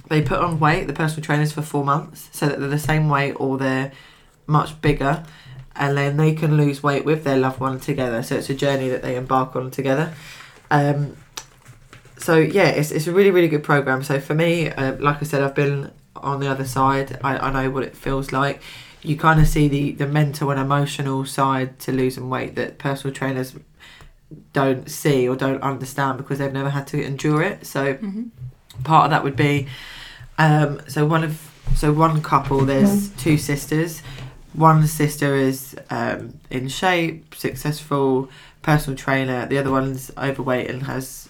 they 0.09 0.21
put 0.21 0.39
on 0.39 0.59
weight 0.59 0.87
the 0.87 0.93
personal 0.93 1.23
trainers 1.23 1.51
for 1.51 1.61
four 1.61 1.83
months 1.83 2.29
so 2.31 2.47
that 2.47 2.59
they're 2.59 2.69
the 2.69 2.79
same 2.79 3.09
weight 3.09 3.33
or 3.33 3.57
they're 3.57 3.91
much 4.47 4.79
bigger, 4.81 5.23
and 5.75 5.97
then 5.97 6.17
they 6.17 6.33
can 6.33 6.55
lose 6.55 6.83
weight 6.83 7.03
with 7.03 7.23
their 7.23 7.37
loved 7.37 7.59
one 7.59 7.79
together. 7.79 8.23
So 8.23 8.35
it's 8.35 8.49
a 8.49 8.55
journey 8.55 8.89
that 8.89 9.01
they 9.01 9.15
embark 9.15 9.55
on 9.55 9.71
together. 9.71 10.13
Um, 10.69 11.17
so 12.17 12.37
yeah, 12.37 12.69
it's 12.69 12.91
it's 12.91 13.07
a 13.07 13.11
really 13.11 13.31
really 13.31 13.49
good 13.49 13.63
program. 13.63 14.03
So 14.03 14.19
for 14.19 14.35
me, 14.35 14.69
uh, 14.69 14.95
like 14.99 15.17
I 15.21 15.25
said, 15.25 15.41
I've 15.41 15.55
been 15.55 15.91
on 16.15 16.39
the 16.39 16.47
other 16.47 16.65
side. 16.65 17.19
I, 17.23 17.37
I 17.37 17.51
know 17.51 17.69
what 17.69 17.83
it 17.83 17.97
feels 17.97 18.31
like. 18.31 18.61
You 19.03 19.17
kind 19.17 19.39
of 19.39 19.47
see 19.47 19.67
the 19.67 19.91
the 19.91 20.07
mental 20.07 20.49
and 20.49 20.59
emotional 20.59 21.25
side 21.25 21.79
to 21.79 21.91
losing 21.91 22.29
weight 22.29 22.55
that 22.55 22.77
personal 22.77 23.13
trainers 23.13 23.53
don't 24.51 24.89
see 24.89 25.27
or 25.27 25.35
don't 25.35 25.61
understand 25.61 26.17
because 26.17 26.39
they've 26.39 26.53
never 26.53 26.69
had 26.69 26.87
to 26.87 27.03
endure 27.03 27.41
it. 27.43 27.65
So 27.65 27.95
hmm 27.95 28.23
part 28.83 29.05
of 29.05 29.11
that 29.11 29.23
would 29.23 29.35
be 29.35 29.67
um, 30.39 30.81
so 30.87 31.05
one 31.05 31.23
of 31.23 31.39
so 31.75 31.93
one 31.93 32.21
couple 32.21 32.65
there's 32.65 33.09
two 33.09 33.37
sisters. 33.37 34.01
One 34.53 34.85
sister 34.87 35.35
is 35.35 35.75
um, 35.89 36.39
in 36.49 36.67
shape 36.67 37.35
successful 37.35 38.29
personal 38.61 38.97
trainer. 38.97 39.45
The 39.45 39.57
other 39.57 39.71
one's 39.71 40.11
overweight 40.17 40.69
and 40.69 40.83
has 40.83 41.29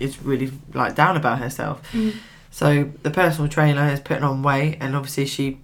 is 0.00 0.22
really 0.22 0.52
like 0.74 0.94
down 0.94 1.16
about 1.16 1.38
herself. 1.38 1.82
Mm. 1.92 2.14
so 2.50 2.90
the 3.02 3.10
personal 3.10 3.48
trainer 3.48 3.88
is 3.88 4.00
putting 4.00 4.24
on 4.24 4.42
weight 4.42 4.78
and 4.80 4.96
obviously 4.96 5.26
she 5.26 5.58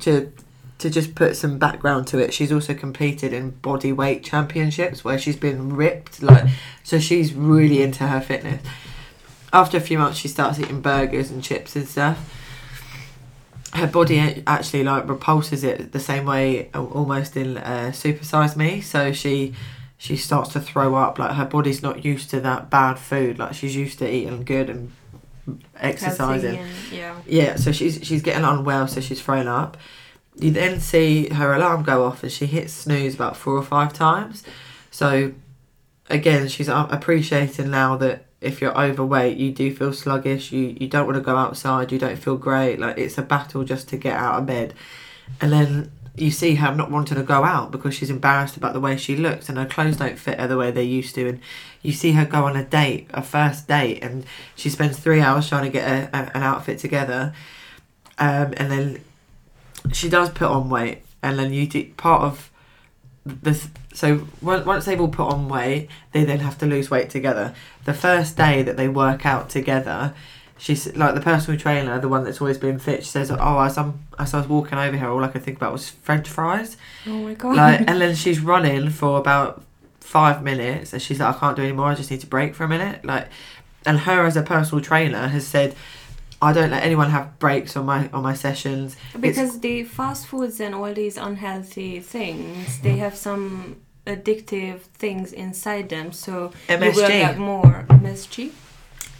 to 0.00 0.32
to 0.78 0.90
just 0.90 1.14
put 1.14 1.36
some 1.36 1.58
background 1.58 2.06
to 2.06 2.18
it 2.18 2.34
she's 2.34 2.52
also 2.52 2.74
competed 2.74 3.32
in 3.32 3.50
body 3.50 3.92
weight 3.92 4.24
championships 4.24 5.04
where 5.04 5.18
she's 5.18 5.36
been 5.36 5.74
ripped 5.74 6.22
like 6.22 6.48
so 6.82 6.98
she's 6.98 7.32
really 7.32 7.82
into 7.82 8.06
her 8.06 8.20
fitness 8.20 8.62
after 9.52 9.76
a 9.76 9.80
few 9.80 9.98
months 9.98 10.18
she 10.18 10.28
starts 10.28 10.58
eating 10.58 10.80
burgers 10.80 11.30
and 11.30 11.42
chips 11.42 11.76
and 11.76 11.88
stuff 11.88 12.40
her 13.74 13.86
body 13.86 14.42
actually 14.46 14.84
like 14.84 15.08
repulses 15.08 15.64
it 15.64 15.92
the 15.92 16.00
same 16.00 16.26
way 16.26 16.70
almost 16.72 17.36
in 17.36 17.56
uh, 17.58 17.90
super 17.92 18.24
size 18.24 18.56
me 18.56 18.80
so 18.80 19.12
she 19.12 19.54
she 19.96 20.16
starts 20.16 20.52
to 20.52 20.60
throw 20.60 20.96
up 20.96 21.18
like 21.18 21.32
her 21.32 21.44
body's 21.46 21.82
not 21.82 22.04
used 22.04 22.30
to 22.30 22.40
that 22.40 22.68
bad 22.68 22.98
food 22.98 23.38
like 23.38 23.54
she's 23.54 23.74
used 23.74 23.98
to 23.98 24.12
eating 24.12 24.44
good 24.44 24.68
and 24.68 24.92
exercising 25.76 26.56
and, 26.56 26.70
yeah. 26.92 27.16
yeah, 27.26 27.56
so 27.56 27.72
she's 27.72 28.00
she's 28.02 28.22
getting 28.22 28.44
unwell, 28.44 28.88
so 28.88 29.00
she's 29.00 29.20
thrown 29.20 29.46
up. 29.46 29.76
You 30.36 30.50
then 30.50 30.80
see 30.80 31.28
her 31.28 31.54
alarm 31.54 31.82
go 31.82 32.04
off, 32.04 32.22
and 32.22 32.32
she 32.32 32.46
hits 32.46 32.72
snooze 32.72 33.14
about 33.14 33.36
four 33.36 33.54
or 33.54 33.62
five 33.62 33.92
times. 33.92 34.42
So, 34.90 35.32
again, 36.10 36.48
she's 36.48 36.68
appreciating 36.68 37.70
now 37.70 37.96
that 37.98 38.26
if 38.40 38.60
you're 38.60 38.76
overweight, 38.78 39.36
you 39.36 39.52
do 39.52 39.74
feel 39.74 39.92
sluggish. 39.92 40.52
You 40.52 40.76
you 40.78 40.88
don't 40.88 41.06
want 41.06 41.16
to 41.16 41.22
go 41.22 41.36
outside. 41.36 41.92
You 41.92 41.98
don't 41.98 42.16
feel 42.16 42.36
great. 42.36 42.78
Like 42.78 42.98
it's 42.98 43.16
a 43.16 43.22
battle 43.22 43.64
just 43.64 43.88
to 43.88 43.96
get 43.96 44.16
out 44.16 44.40
of 44.40 44.46
bed, 44.46 44.74
and 45.40 45.52
then 45.52 45.90
you 46.16 46.30
see 46.30 46.54
her 46.56 46.74
not 46.74 46.90
wanting 46.90 47.16
to 47.16 47.22
go 47.22 47.42
out 47.42 47.72
because 47.72 47.94
she's 47.94 48.10
embarrassed 48.10 48.56
about 48.56 48.72
the 48.72 48.80
way 48.80 48.96
she 48.96 49.16
looks 49.16 49.48
and 49.48 49.58
her 49.58 49.66
clothes 49.66 49.96
don't 49.96 50.18
fit 50.18 50.38
her 50.38 50.46
the 50.46 50.56
way 50.56 50.70
they 50.70 50.84
used 50.84 51.14
to 51.14 51.28
and 51.28 51.40
you 51.82 51.92
see 51.92 52.12
her 52.12 52.24
go 52.24 52.44
on 52.44 52.56
a 52.56 52.64
date 52.64 53.08
a 53.12 53.20
first 53.22 53.66
date 53.66 54.02
and 54.02 54.24
she 54.54 54.70
spends 54.70 54.98
three 54.98 55.20
hours 55.20 55.48
trying 55.48 55.64
to 55.64 55.70
get 55.70 55.84
a, 55.84 56.16
a, 56.16 56.36
an 56.36 56.42
outfit 56.42 56.78
together 56.78 57.34
um, 58.18 58.54
and 58.56 58.70
then 58.70 59.04
she 59.92 60.08
does 60.08 60.30
put 60.30 60.48
on 60.48 60.68
weight 60.70 61.02
and 61.22 61.38
then 61.38 61.52
you 61.52 61.66
do 61.66 61.84
part 61.96 62.22
of 62.22 62.50
this 63.24 63.68
so 63.94 64.26
once 64.42 64.84
they've 64.84 65.00
all 65.00 65.08
put 65.08 65.28
on 65.28 65.48
weight 65.48 65.88
they 66.12 66.24
then 66.24 66.40
have 66.40 66.58
to 66.58 66.66
lose 66.66 66.90
weight 66.90 67.10
together. 67.10 67.54
The 67.84 67.94
first 67.94 68.36
day 68.36 68.62
that 68.62 68.76
they 68.76 68.88
work 68.88 69.24
out 69.24 69.48
together 69.48 70.14
she's 70.56 70.94
like 70.96 71.14
the 71.14 71.20
personal 71.20 71.58
trainer 71.58 71.98
the 72.00 72.08
one 72.08 72.24
that's 72.24 72.40
always 72.40 72.58
been 72.58 72.78
fit 72.78 73.02
she 73.02 73.10
says 73.10 73.30
oh 73.30 73.60
as, 73.60 73.76
I'm, 73.76 74.06
as 74.18 74.32
i 74.34 74.38
was 74.38 74.48
walking 74.48 74.78
over 74.78 74.96
here 74.96 75.08
all 75.08 75.24
i 75.24 75.28
could 75.28 75.42
think 75.42 75.56
about 75.56 75.72
was 75.72 75.90
french 75.90 76.28
fries. 76.28 76.76
Oh 77.06 77.10
my 77.10 77.34
god. 77.34 77.56
like 77.56 77.80
and 77.80 78.00
then 78.00 78.14
she's 78.22 78.40
running 78.40 78.90
for 78.90 79.18
about 79.18 79.62
five 80.00 80.42
minutes 80.42 80.92
and 80.92 81.02
she's 81.02 81.18
like 81.18 81.34
i 81.34 81.38
can't 81.38 81.56
do 81.56 81.62
anymore 81.62 81.86
i 81.86 81.94
just 81.94 82.10
need 82.10 82.20
to 82.20 82.26
break 82.26 82.54
for 82.54 82.64
a 82.64 82.68
minute. 82.68 83.04
Like 83.04 83.28
and 83.86 84.00
her 84.00 84.24
as 84.24 84.36
a 84.36 84.42
personal 84.42 84.82
trainer 84.82 85.28
has 85.28 85.46
said 85.46 85.74
i 86.44 86.52
don't 86.52 86.70
let 86.70 86.82
anyone 86.90 87.10
have 87.10 87.26
breaks 87.38 87.76
on 87.78 87.84
my 87.92 88.00
on 88.12 88.22
my 88.30 88.34
sessions 88.46 88.96
because 89.26 89.50
the 89.60 89.84
fast 89.84 90.26
foods 90.30 90.60
and 90.60 90.74
all 90.74 90.92
these 91.02 91.16
unhealthy 91.28 92.00
things, 92.00 92.80
they 92.84 92.96
have 93.04 93.14
some 93.16 93.76
addictive 94.06 94.80
things 95.02 95.32
inside 95.32 95.88
them. 95.88 96.12
So 96.12 96.52
you 96.68 96.78
will 96.78 97.08
get 97.08 97.38
more 97.38 97.86
MSG. 97.88 98.36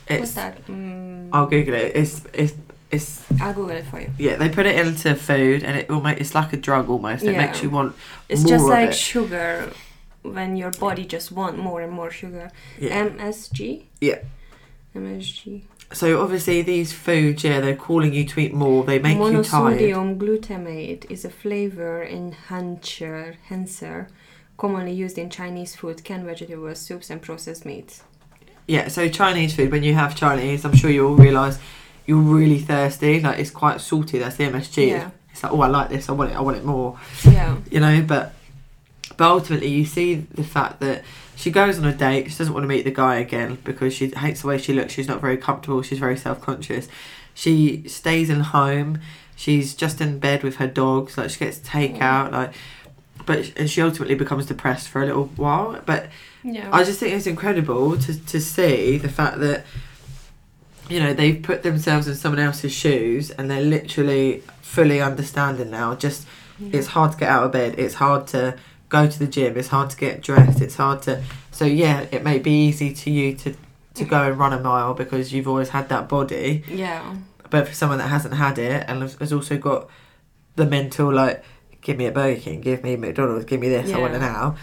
What's 0.07 0.23
it's 0.23 0.35
that? 0.35 0.55
Mm, 0.67 1.31
i'll 1.33 1.47
google 1.47 1.75
it 1.83 1.89
it's 2.01 2.15
it's 2.43 2.55
it's 2.91 3.11
I'll 3.41 3.55
Google 3.55 3.77
it 3.81 3.87
for 3.91 3.99
you. 4.05 4.11
yeah 4.19 4.37
they 4.37 4.49
put 4.59 4.67
it 4.67 4.77
into 4.87 5.15
food 5.31 5.59
and 5.67 5.75
it 5.81 5.89
almost 5.91 6.19
it's 6.21 6.35
like 6.35 6.53
a 6.53 6.59
drug 6.67 6.85
almost 6.91 7.25
it 7.25 7.33
Yeah. 7.33 7.47
makes 7.47 7.63
you 7.63 7.71
want 7.71 7.91
It's 8.29 8.45
just 8.45 8.67
like 8.67 8.91
it. 8.91 8.95
sugar 9.13 9.73
when 10.37 10.51
your 10.63 10.73
body 10.87 11.05
just 11.17 11.29
want 11.33 11.55
more 11.59 11.81
and 11.85 11.93
more 12.01 12.11
sugar. 12.11 12.47
yeah 12.79 13.09
MSG. 13.09 13.85
Yeah. 14.09 14.19
MSG. 14.95 15.63
So 15.93 16.21
obviously 16.21 16.63
these 16.63 16.93
foods 16.93 17.45
yeah 17.45 17.61
they're 17.61 17.77
calling 17.77 18.13
you 18.13 18.25
to 18.25 18.41
eat 18.41 18.53
more 18.53 18.83
they 18.85 18.99
make 18.99 19.17
you 19.17 19.43
tired 19.43 19.79
Monosodium 19.79 20.19
glutamate 20.19 21.11
is 21.11 21.25
a 21.25 21.31
flavor 21.31 22.03
enhancer, 22.03 23.37
enhancer 23.51 24.09
commonly 24.57 24.93
used 24.93 25.19
in 25.19 25.31
Chinese 25.31 25.75
food, 25.75 26.05
canned 26.05 26.25
vegetables, 26.25 26.79
soups, 26.79 27.11
and 27.11 27.21
processed 27.21 27.65
meats. 27.65 28.03
Yeah, 28.67 28.89
so 28.89 29.09
Chinese 29.09 29.55
food, 29.55 29.71
when 29.71 29.83
you 29.83 29.95
have 29.95 30.17
Chinese, 30.17 30.65
I'm 30.65 30.75
sure 30.75 30.91
you 30.91 31.07
all 31.09 31.17
realise 31.17 31.59
you're 32.07 32.19
really 32.19 32.59
thirsty. 32.59 33.21
Like 33.21 33.39
it's 33.39 33.51
quite 33.51 33.81
salty. 33.81 34.19
That's 34.19 34.37
the 34.37 34.45
MSG. 34.45 34.89
Yeah. 34.89 35.11
It's 35.31 35.43
like, 35.43 35.53
oh, 35.53 35.61
I 35.61 35.67
like 35.67 35.91
this. 35.91 36.09
I 36.09 36.13
want 36.13 36.31
it. 36.31 36.37
I 36.37 36.41
want 36.41 36.57
it 36.57 36.65
more. 36.65 36.99
Yeah. 37.25 37.57
You 37.71 37.81
know, 37.81 38.03
but 38.03 38.33
but 39.17 39.27
ultimately, 39.29 39.69
you 39.69 39.85
see 39.85 40.15
the 40.15 40.45
fact 40.45 40.81
that 40.81 41.05
she 41.37 41.51
goes 41.51 41.79
on 41.79 41.85
a 41.85 41.93
date. 41.93 42.31
She 42.31 42.39
doesn't 42.39 42.53
want 42.53 42.65
to 42.65 42.69
meet 42.69 42.85
the 42.85 42.91
guy 42.91 43.17
again 43.17 43.59
because 43.65 43.95
she 43.95 44.09
hates 44.09 44.43
the 44.43 44.49
way 44.49 44.59
she 44.59 44.73
looks. 44.73 44.93
She's 44.93 45.09
not 45.09 45.21
very 45.21 45.37
comfortable. 45.37 45.83
She's 45.83 45.99
very 45.99 46.17
self 46.17 46.41
conscious. 46.41 46.89
She 47.35 47.87
stays 47.89 48.31
in 48.31 48.41
home. 48.41 49.01
She's 49.37 49.75
just 49.75 50.01
in 50.01 50.19
bed 50.19 50.43
with 50.43 50.57
her 50.57 50.69
dogs. 50.69 51.19
Like 51.19 51.31
she 51.31 51.41
gets 51.41 51.59
takeout. 51.59 52.31
Mm. 52.31 52.33
Like, 52.33 52.55
but 53.27 53.53
and 53.57 53.69
she 53.69 53.83
ultimately 53.83 54.15
becomes 54.15 54.47
depressed 54.47 54.89
for 54.89 55.03
a 55.03 55.07
little 55.07 55.27
while. 55.37 55.81
But 55.85 56.09
Yeah. 56.43 56.69
I 56.73 56.85
just 56.85 57.01
think 57.01 57.15
it's 57.15 57.27
incredible 57.27 57.97
to, 57.99 58.27
to 58.27 58.41
see 58.41 58.99
the 58.99 59.09
fact 59.09 59.41
that 59.41 59.65
you 60.89 61.01
know 61.01 61.15
they've 61.15 61.43
put 61.43 61.63
themselves 61.63 62.07
in 62.07 62.15
someone 62.15 62.39
else's 62.41 62.73
shoes 62.73 63.31
and 63.31 63.51
they're 63.51 63.63
literally 63.63 64.43
fully 64.61 65.01
understanding 65.01 65.71
now. 65.71 65.95
Just 65.95 66.27
it's 66.71 66.89
hard 66.89 67.13
to 67.13 67.19
get 67.19 67.29
out 67.29 67.45
of 67.45 67.53
bed. 67.53 67.75
It's 67.79 67.95
hard 67.95 68.27
to 68.29 68.57
go 68.95 69.07
to 69.15 69.19
the 69.19 69.27
gym. 69.27 69.57
It's 69.57 69.69
hard 69.77 69.91
to 69.91 69.97
get 69.97 70.23
dressed. 70.23 70.61
It's 70.61 70.77
hard 70.77 71.03
to. 71.03 71.23
So 71.51 71.65
yeah, 71.65 72.07
it 72.17 72.23
may 72.23 72.39
be 72.39 72.53
easy 72.69 72.93
to 73.03 73.11
you 73.11 73.35
to 73.43 73.55
to 73.95 74.05
go 74.05 74.21
and 74.29 74.39
run 74.39 74.53
a 74.53 74.61
mile 74.61 74.93
because 74.95 75.33
you've 75.33 75.49
always 75.49 75.71
had 75.71 75.89
that 75.89 76.09
body. 76.09 76.63
yeah. 76.69 77.17
But 77.51 77.69
for 77.69 77.75
someone 77.75 77.99
that 77.99 78.09
hasn't 78.09 78.35
had 78.35 78.59
it 78.59 78.85
and 78.89 79.03
has 79.03 79.33
also 79.33 79.57
got 79.59 79.89
the 80.57 80.67
mental 80.67 81.13
like, 81.13 81.45
give 81.83 81.97
me 81.97 82.07
a 82.07 82.11
Burger 82.11 82.41
King, 82.41 82.61
give 82.61 82.83
me 82.83 82.97
McDonald's, 82.97 83.45
give 83.45 83.61
me 83.61 83.69
this, 83.69 83.93
I 83.93 83.99
want 83.99 84.15
it 84.15 84.19
now. 84.21 84.57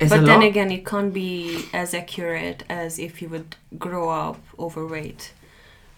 It's 0.00 0.10
but 0.10 0.24
then 0.26 0.40
lot. 0.40 0.48
again, 0.48 0.70
it 0.72 0.84
can't 0.84 1.12
be 1.12 1.64
as 1.72 1.94
accurate 1.94 2.64
as 2.68 2.98
if 2.98 3.22
you 3.22 3.28
would 3.28 3.54
grow 3.78 4.08
up 4.10 4.40
overweight. 4.58 5.32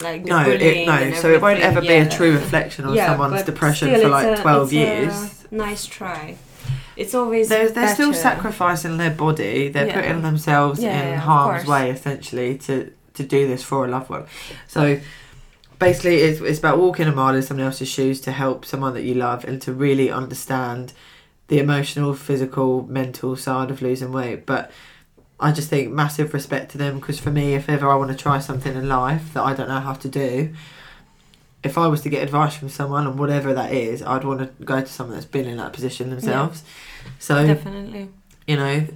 Like 0.00 0.24
no, 0.24 0.40
it, 0.48 0.86
no. 0.86 1.12
So 1.14 1.32
it 1.32 1.40
won't 1.40 1.60
ever 1.60 1.78
everything, 1.78 2.04
be 2.04 2.08
a 2.08 2.16
true 2.16 2.32
reflection 2.34 2.84
on 2.84 2.94
Yeah, 2.94 3.06
someone's 3.06 3.42
depression 3.44 3.88
for 4.00 4.08
like 4.08 4.38
a- 4.38 4.42
twelve 4.42 4.72
years. 4.72 5.44
Nice 5.50 5.86
try. 5.86 6.36
It's 6.98 7.14
always 7.14 7.48
They're, 7.48 7.70
they're 7.70 7.94
still 7.94 8.12
sacrificing 8.12 8.96
their 8.98 9.10
body. 9.10 9.68
They're 9.68 9.86
Yeah. 9.86 10.00
putting 10.00 10.22
themselves 10.22 10.82
Yeah, 10.82 11.00
in 11.02 11.08
yeah, 11.10 11.20
harm's 11.20 11.66
way 11.66 11.90
essentially 11.90 12.58
to 12.66 12.90
to 13.14 13.22
do 13.24 13.48
this 13.48 13.62
for 13.64 13.84
a 13.84 13.88
loved 13.88 14.10
one. 14.10 14.24
So 14.66 15.00
basically, 15.78 16.16
it's 16.16 16.40
it's 16.40 16.58
about 16.58 16.78
walking 16.78 17.06
a 17.08 17.12
mile 17.12 17.34
in 17.34 17.42
someone 17.42 17.66
else's 17.66 17.88
shoes 17.88 18.20
to 18.22 18.32
help 18.32 18.64
someone 18.64 18.94
that 18.94 19.02
you 19.02 19.14
love 19.14 19.44
and 19.44 19.62
to 19.62 19.72
really 19.72 20.10
understand 20.10 20.92
the 21.48 21.58
emotional, 21.58 22.14
physical, 22.14 22.86
mental 22.88 23.36
side 23.36 23.70
of 23.70 23.80
losing 23.80 24.12
weight. 24.12 24.44
But 24.44 24.70
I 25.40 25.52
just 25.52 25.70
think 25.70 25.92
massive 25.92 26.34
respect 26.34 26.72
to 26.72 26.78
them 26.78 26.98
because 26.98 27.20
for 27.20 27.30
me, 27.30 27.54
if 27.54 27.68
ever 27.68 27.88
I 27.90 27.94
want 27.94 28.10
to 28.10 28.16
try 28.16 28.38
something 28.40 28.74
in 28.74 28.88
life 28.88 29.32
that 29.34 29.42
I 29.44 29.54
don't 29.54 29.68
know 29.68 29.80
how 29.80 29.94
to 29.94 30.08
do, 30.08 30.52
if 31.62 31.78
I 31.78 31.86
was 31.86 32.02
to 32.02 32.08
get 32.08 32.22
advice 32.22 32.54
from 32.56 32.68
someone 32.68 33.06
and 33.06 33.18
whatever 33.18 33.54
that 33.54 33.72
is, 33.72 34.02
I'd 34.02 34.24
want 34.24 34.40
to 34.40 34.64
go 34.64 34.80
to 34.80 34.86
someone 34.86 35.14
that's 35.16 35.26
been 35.26 35.46
in 35.46 35.56
that 35.58 35.72
position 35.72 36.10
themselves. 36.10 36.62
So 37.18 37.46
Definitely. 37.46 38.10
you 38.46 38.56
know, 38.56 38.86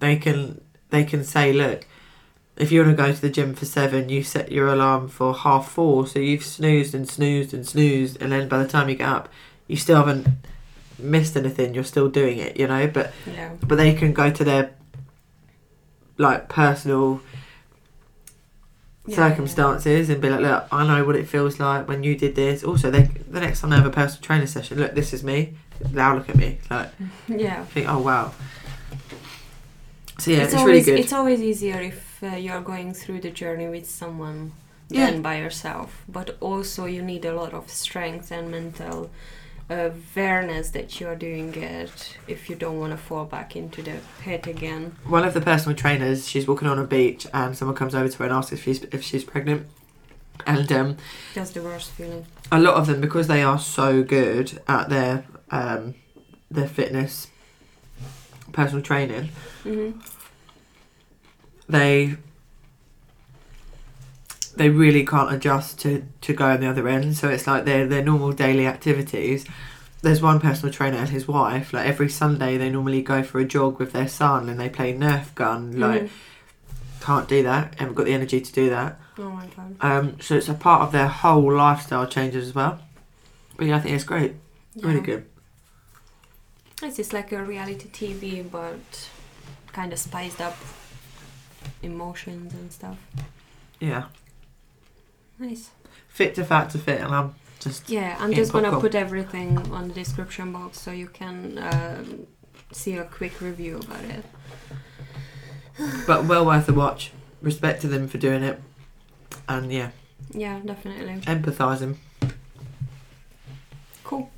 they 0.00 0.16
can 0.16 0.60
they 0.90 1.04
can 1.04 1.24
say, 1.24 1.52
look, 1.52 1.86
if 2.56 2.72
you 2.72 2.82
want 2.82 2.96
to 2.96 3.02
go 3.02 3.12
to 3.12 3.20
the 3.20 3.30
gym 3.30 3.54
for 3.54 3.64
seven, 3.64 4.08
you 4.08 4.22
set 4.22 4.50
your 4.50 4.68
alarm 4.68 5.08
for 5.08 5.34
half 5.34 5.70
four, 5.70 6.06
so 6.06 6.18
you've 6.18 6.44
snoozed 6.44 6.94
and 6.94 7.08
snoozed 7.08 7.52
and 7.54 7.66
snoozed, 7.66 8.20
and 8.20 8.32
then 8.32 8.48
by 8.48 8.58
the 8.62 8.68
time 8.68 8.88
you 8.88 8.96
get 8.96 9.08
up, 9.08 9.28
you 9.66 9.76
still 9.76 9.96
haven't 9.96 10.26
missed 10.98 11.36
anything. 11.36 11.74
You're 11.74 11.84
still 11.84 12.08
doing 12.08 12.38
it, 12.38 12.56
you 12.58 12.66
know. 12.66 12.86
But 12.88 13.12
Yeah. 13.26 13.52
but 13.62 13.76
they 13.76 13.94
can 13.94 14.12
go 14.12 14.30
to 14.30 14.44
their 14.44 14.70
like 16.16 16.48
personal 16.48 17.20
Yeah, 19.06 19.14
circumstances 19.30 20.10
and 20.10 20.20
be 20.20 20.28
like, 20.28 20.40
look, 20.40 20.66
I 20.70 20.86
know 20.86 21.02
what 21.04 21.16
it 21.16 21.26
feels 21.28 21.58
like 21.58 21.88
when 21.88 22.02
you 22.02 22.14
did 22.16 22.34
this. 22.34 22.62
Also, 22.62 22.90
they 22.90 23.02
the 23.30 23.40
next 23.40 23.60
time 23.60 23.70
they 23.70 23.76
have 23.76 23.86
a 23.86 23.90
personal 23.90 24.20
trainer 24.22 24.46
session, 24.46 24.78
look, 24.78 24.94
this 24.94 25.12
is 25.14 25.22
me. 25.22 25.54
Now 25.92 26.14
look 26.16 26.28
at 26.28 26.36
me. 26.36 26.58
Like, 26.70 26.90
Yeah. 27.28 27.64
think, 27.64 27.88
oh 27.88 28.00
wow. 28.00 28.32
So 30.18 30.30
yeah, 30.32 30.38
it's, 30.44 30.54
always 30.54 30.66
really 30.66 30.82
good. 30.84 30.98
it's 30.98 31.12
always 31.12 31.40
easier 31.40 31.80
if 31.80 32.22
uh, 32.22 32.36
you're 32.36 32.60
going 32.60 32.92
through 32.92 33.20
the 33.20 33.30
journey 33.30 33.68
with 33.68 33.88
someone 33.88 34.52
Yeah. 34.90 35.10
than 35.10 35.22
by 35.22 35.38
yourself. 35.38 36.02
But 36.08 36.36
also 36.40 36.86
you 36.86 37.02
need 37.02 37.24
a 37.24 37.32
lot 37.34 37.54
of 37.54 37.70
strength 37.70 38.32
and 38.32 38.50
mental 38.50 39.10
awareness 39.70 40.70
that 40.70 40.98
you're 40.98 41.14
doing 41.14 41.54
it 41.54 42.16
if 42.26 42.48
you 42.48 42.56
don't 42.56 42.80
want 42.80 42.90
to 42.92 42.96
fall 42.96 43.24
back 43.26 43.54
into 43.54 43.82
the 43.82 43.96
pit 44.20 44.46
again. 44.46 44.96
One 45.06 45.24
of 45.24 45.34
the 45.34 45.40
personal 45.40 45.76
trainers, 45.76 46.26
she's 46.26 46.48
walking 46.48 46.68
on 46.68 46.78
a 46.78 46.84
beach, 46.84 47.26
and 47.34 47.56
someone 47.56 47.76
comes 47.76 47.94
over 47.94 48.08
to 48.08 48.18
her 48.18 48.24
and 48.24 48.32
asks 48.34 48.52
if 48.52 48.64
she's 48.64 48.82
if 48.84 49.02
she's 49.04 49.24
pregnant. 49.24 49.66
And 50.46 50.70
um, 50.72 50.96
That's 51.34 51.50
the 51.50 51.62
worst 51.62 51.90
feeling. 51.90 52.24
a 52.50 52.58
lot 52.58 52.74
of 52.74 52.86
them, 52.86 53.00
because 53.00 53.26
they 53.26 53.42
are 53.42 53.58
so 53.58 54.02
good 54.02 54.60
at 54.68 54.88
their 54.88 55.24
um, 55.50 55.94
their 56.50 56.68
fitness, 56.68 57.28
personal 58.52 58.82
training, 58.82 59.30
hmm 59.62 59.90
they 61.68 62.16
they 64.56 64.70
really 64.70 65.04
can't 65.04 65.32
adjust 65.32 65.78
to 65.80 66.04
to 66.22 66.32
go 66.32 66.46
on 66.46 66.60
the 66.60 66.66
other 66.66 66.88
end. 66.88 67.16
So 67.16 67.28
it's 67.28 67.46
like 67.46 67.64
their 67.64 67.86
their 67.86 68.02
normal 68.02 68.32
daily 68.32 68.66
activities. 68.66 69.44
There's 70.00 70.22
one 70.22 70.40
personal 70.40 70.72
trainer 70.72 70.96
and 70.96 71.08
his 71.08 71.26
wife. 71.28 71.72
Like 71.72 71.86
every 71.86 72.08
Sunday, 72.08 72.56
they 72.56 72.70
normally 72.70 73.02
go 73.02 73.22
for 73.22 73.38
a 73.40 73.44
jog 73.44 73.78
with 73.78 73.92
their 73.92 74.08
son 74.08 74.48
and 74.48 74.58
they 74.58 74.68
play 74.68 74.94
Nerf 74.94 75.34
gun. 75.34 75.78
Like 75.78 76.02
Mhm. 76.04 76.08
can't 77.00 77.28
do 77.28 77.42
that. 77.42 77.74
Haven't 77.78 77.94
got 77.94 78.06
the 78.06 78.14
energy 78.14 78.40
to 78.40 78.52
do 78.52 78.70
that. 78.70 78.98
Oh 79.18 79.30
my 79.30 79.46
god. 79.56 79.76
Um, 79.80 80.20
so 80.20 80.36
it's 80.36 80.48
a 80.48 80.54
part 80.54 80.82
of 80.82 80.92
their 80.92 81.08
whole 81.08 81.52
lifestyle 81.52 82.06
changes 82.06 82.48
as 82.48 82.54
well. 82.54 82.78
But 83.56 83.66
yeah, 83.66 83.76
I 83.76 83.80
think 83.80 83.94
it's 83.94 84.04
great. 84.04 84.34
Really 84.80 85.00
good. 85.00 85.26
It's 86.82 86.96
just 86.96 87.12
like 87.12 87.32
a 87.32 87.42
reality 87.42 87.88
TV, 87.88 88.48
but 88.48 89.08
kind 89.72 89.92
of 89.92 89.98
spiced 89.98 90.40
up 90.40 90.56
emotions 91.82 92.54
and 92.54 92.72
stuff. 92.72 92.98
Yeah. 93.80 94.04
Nice. 95.38 95.70
Fit 96.08 96.34
to 96.36 96.44
fat 96.44 96.70
to 96.70 96.78
fit, 96.78 97.00
and 97.00 97.14
I'm 97.14 97.34
just 97.60 97.88
Yeah, 97.90 98.16
I'm 98.20 98.32
just 98.32 98.52
gonna 98.52 98.70
popcorn. 98.70 98.80
put 98.82 98.94
everything 98.94 99.58
on 99.72 99.88
the 99.88 99.94
description 99.94 100.52
box 100.52 100.78
so 100.80 100.90
you 100.92 101.08
can 101.08 101.58
um, 101.58 102.26
see 102.72 102.96
a 102.96 103.04
quick 103.04 103.40
review 103.40 103.78
about 103.78 104.04
it. 104.04 104.24
but 106.06 106.24
well 106.26 106.44
worth 106.46 106.68
a 106.68 106.72
watch. 106.72 107.12
Respect 107.42 107.80
to 107.82 107.88
them 107.88 108.08
for 108.08 108.18
doing 108.18 108.42
it, 108.42 108.60
and 109.48 109.72
yeah, 109.72 109.90
Yeah, 110.32 110.58
definitely. 110.64 111.20
empathising. 111.22 111.96
Cool. 114.02 114.28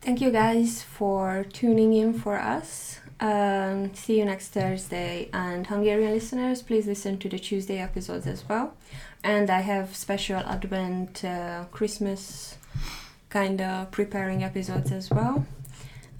Thank 0.00 0.20
you 0.20 0.30
guys 0.30 0.82
for 0.82 1.44
tuning 1.52 1.92
in 1.92 2.14
for 2.14 2.36
us. 2.38 3.00
Um, 3.20 3.94
see 3.94 4.18
you 4.18 4.24
next 4.24 4.48
Thursday. 4.48 5.28
And 5.32 5.66
Hungarian 5.66 6.12
listeners, 6.12 6.62
please 6.62 6.86
listen 6.86 7.18
to 7.18 7.28
the 7.28 7.38
Tuesday 7.38 7.78
episodes 7.78 8.26
as 8.26 8.48
well. 8.48 8.74
And 9.24 9.50
I 9.50 9.60
have 9.60 9.96
special 9.96 10.38
Advent, 10.38 11.24
uh, 11.24 11.64
Christmas 11.72 12.56
kind 13.28 13.60
of 13.60 13.90
preparing 13.90 14.44
episodes 14.44 14.92
as 14.92 15.10
well. 15.10 15.44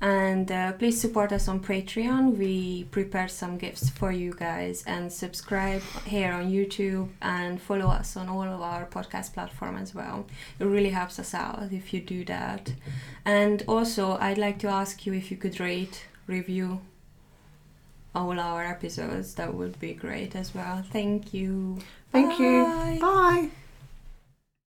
And 0.00 0.50
uh, 0.52 0.72
please 0.74 1.00
support 1.00 1.32
us 1.32 1.48
on 1.48 1.58
Patreon. 1.61 2.37
We 2.37 2.84
prepared 2.84 3.32
some 3.32 3.58
gifts 3.58 3.90
for 3.90 4.12
you 4.12 4.32
guys. 4.32 4.84
And 4.87 5.12
subscribe 5.12 5.82
here 6.06 6.32
on 6.32 6.50
YouTube 6.50 7.08
and 7.20 7.61
follow 7.61 7.87
us 7.87 8.16
on 8.16 8.28
all 8.28 8.44
of 8.44 8.61
our 8.61 8.87
podcast 8.87 9.32
platform 9.34 9.76
as 9.76 9.94
well. 9.94 10.26
It 10.61 10.64
really 10.64 10.90
helps 10.90 11.18
us 11.18 11.34
out 11.34 11.72
if 11.72 11.92
you 11.92 12.00
do 12.00 12.24
that. 12.26 12.72
And 13.24 13.64
also, 13.66 14.16
I'd 14.20 14.38
like 14.38 14.61
to 14.61 14.68
ask 14.68 15.04
you 15.04 15.14
if 15.14 15.30
you 15.30 15.37
could 15.37 15.58
rate, 15.58 16.06
review 16.28 16.80
all 18.14 18.38
our 18.38 18.64
episodes. 18.64 19.34
That 19.34 19.54
would 19.54 19.80
be 19.80 19.94
great 19.94 20.37
as 20.37 20.54
well. 20.54 20.84
Thank 20.92 21.34
you. 21.34 21.78
Thank 22.12 22.38
Bye. 22.38 22.44
you. 22.44 23.00
Bye. 23.00 23.50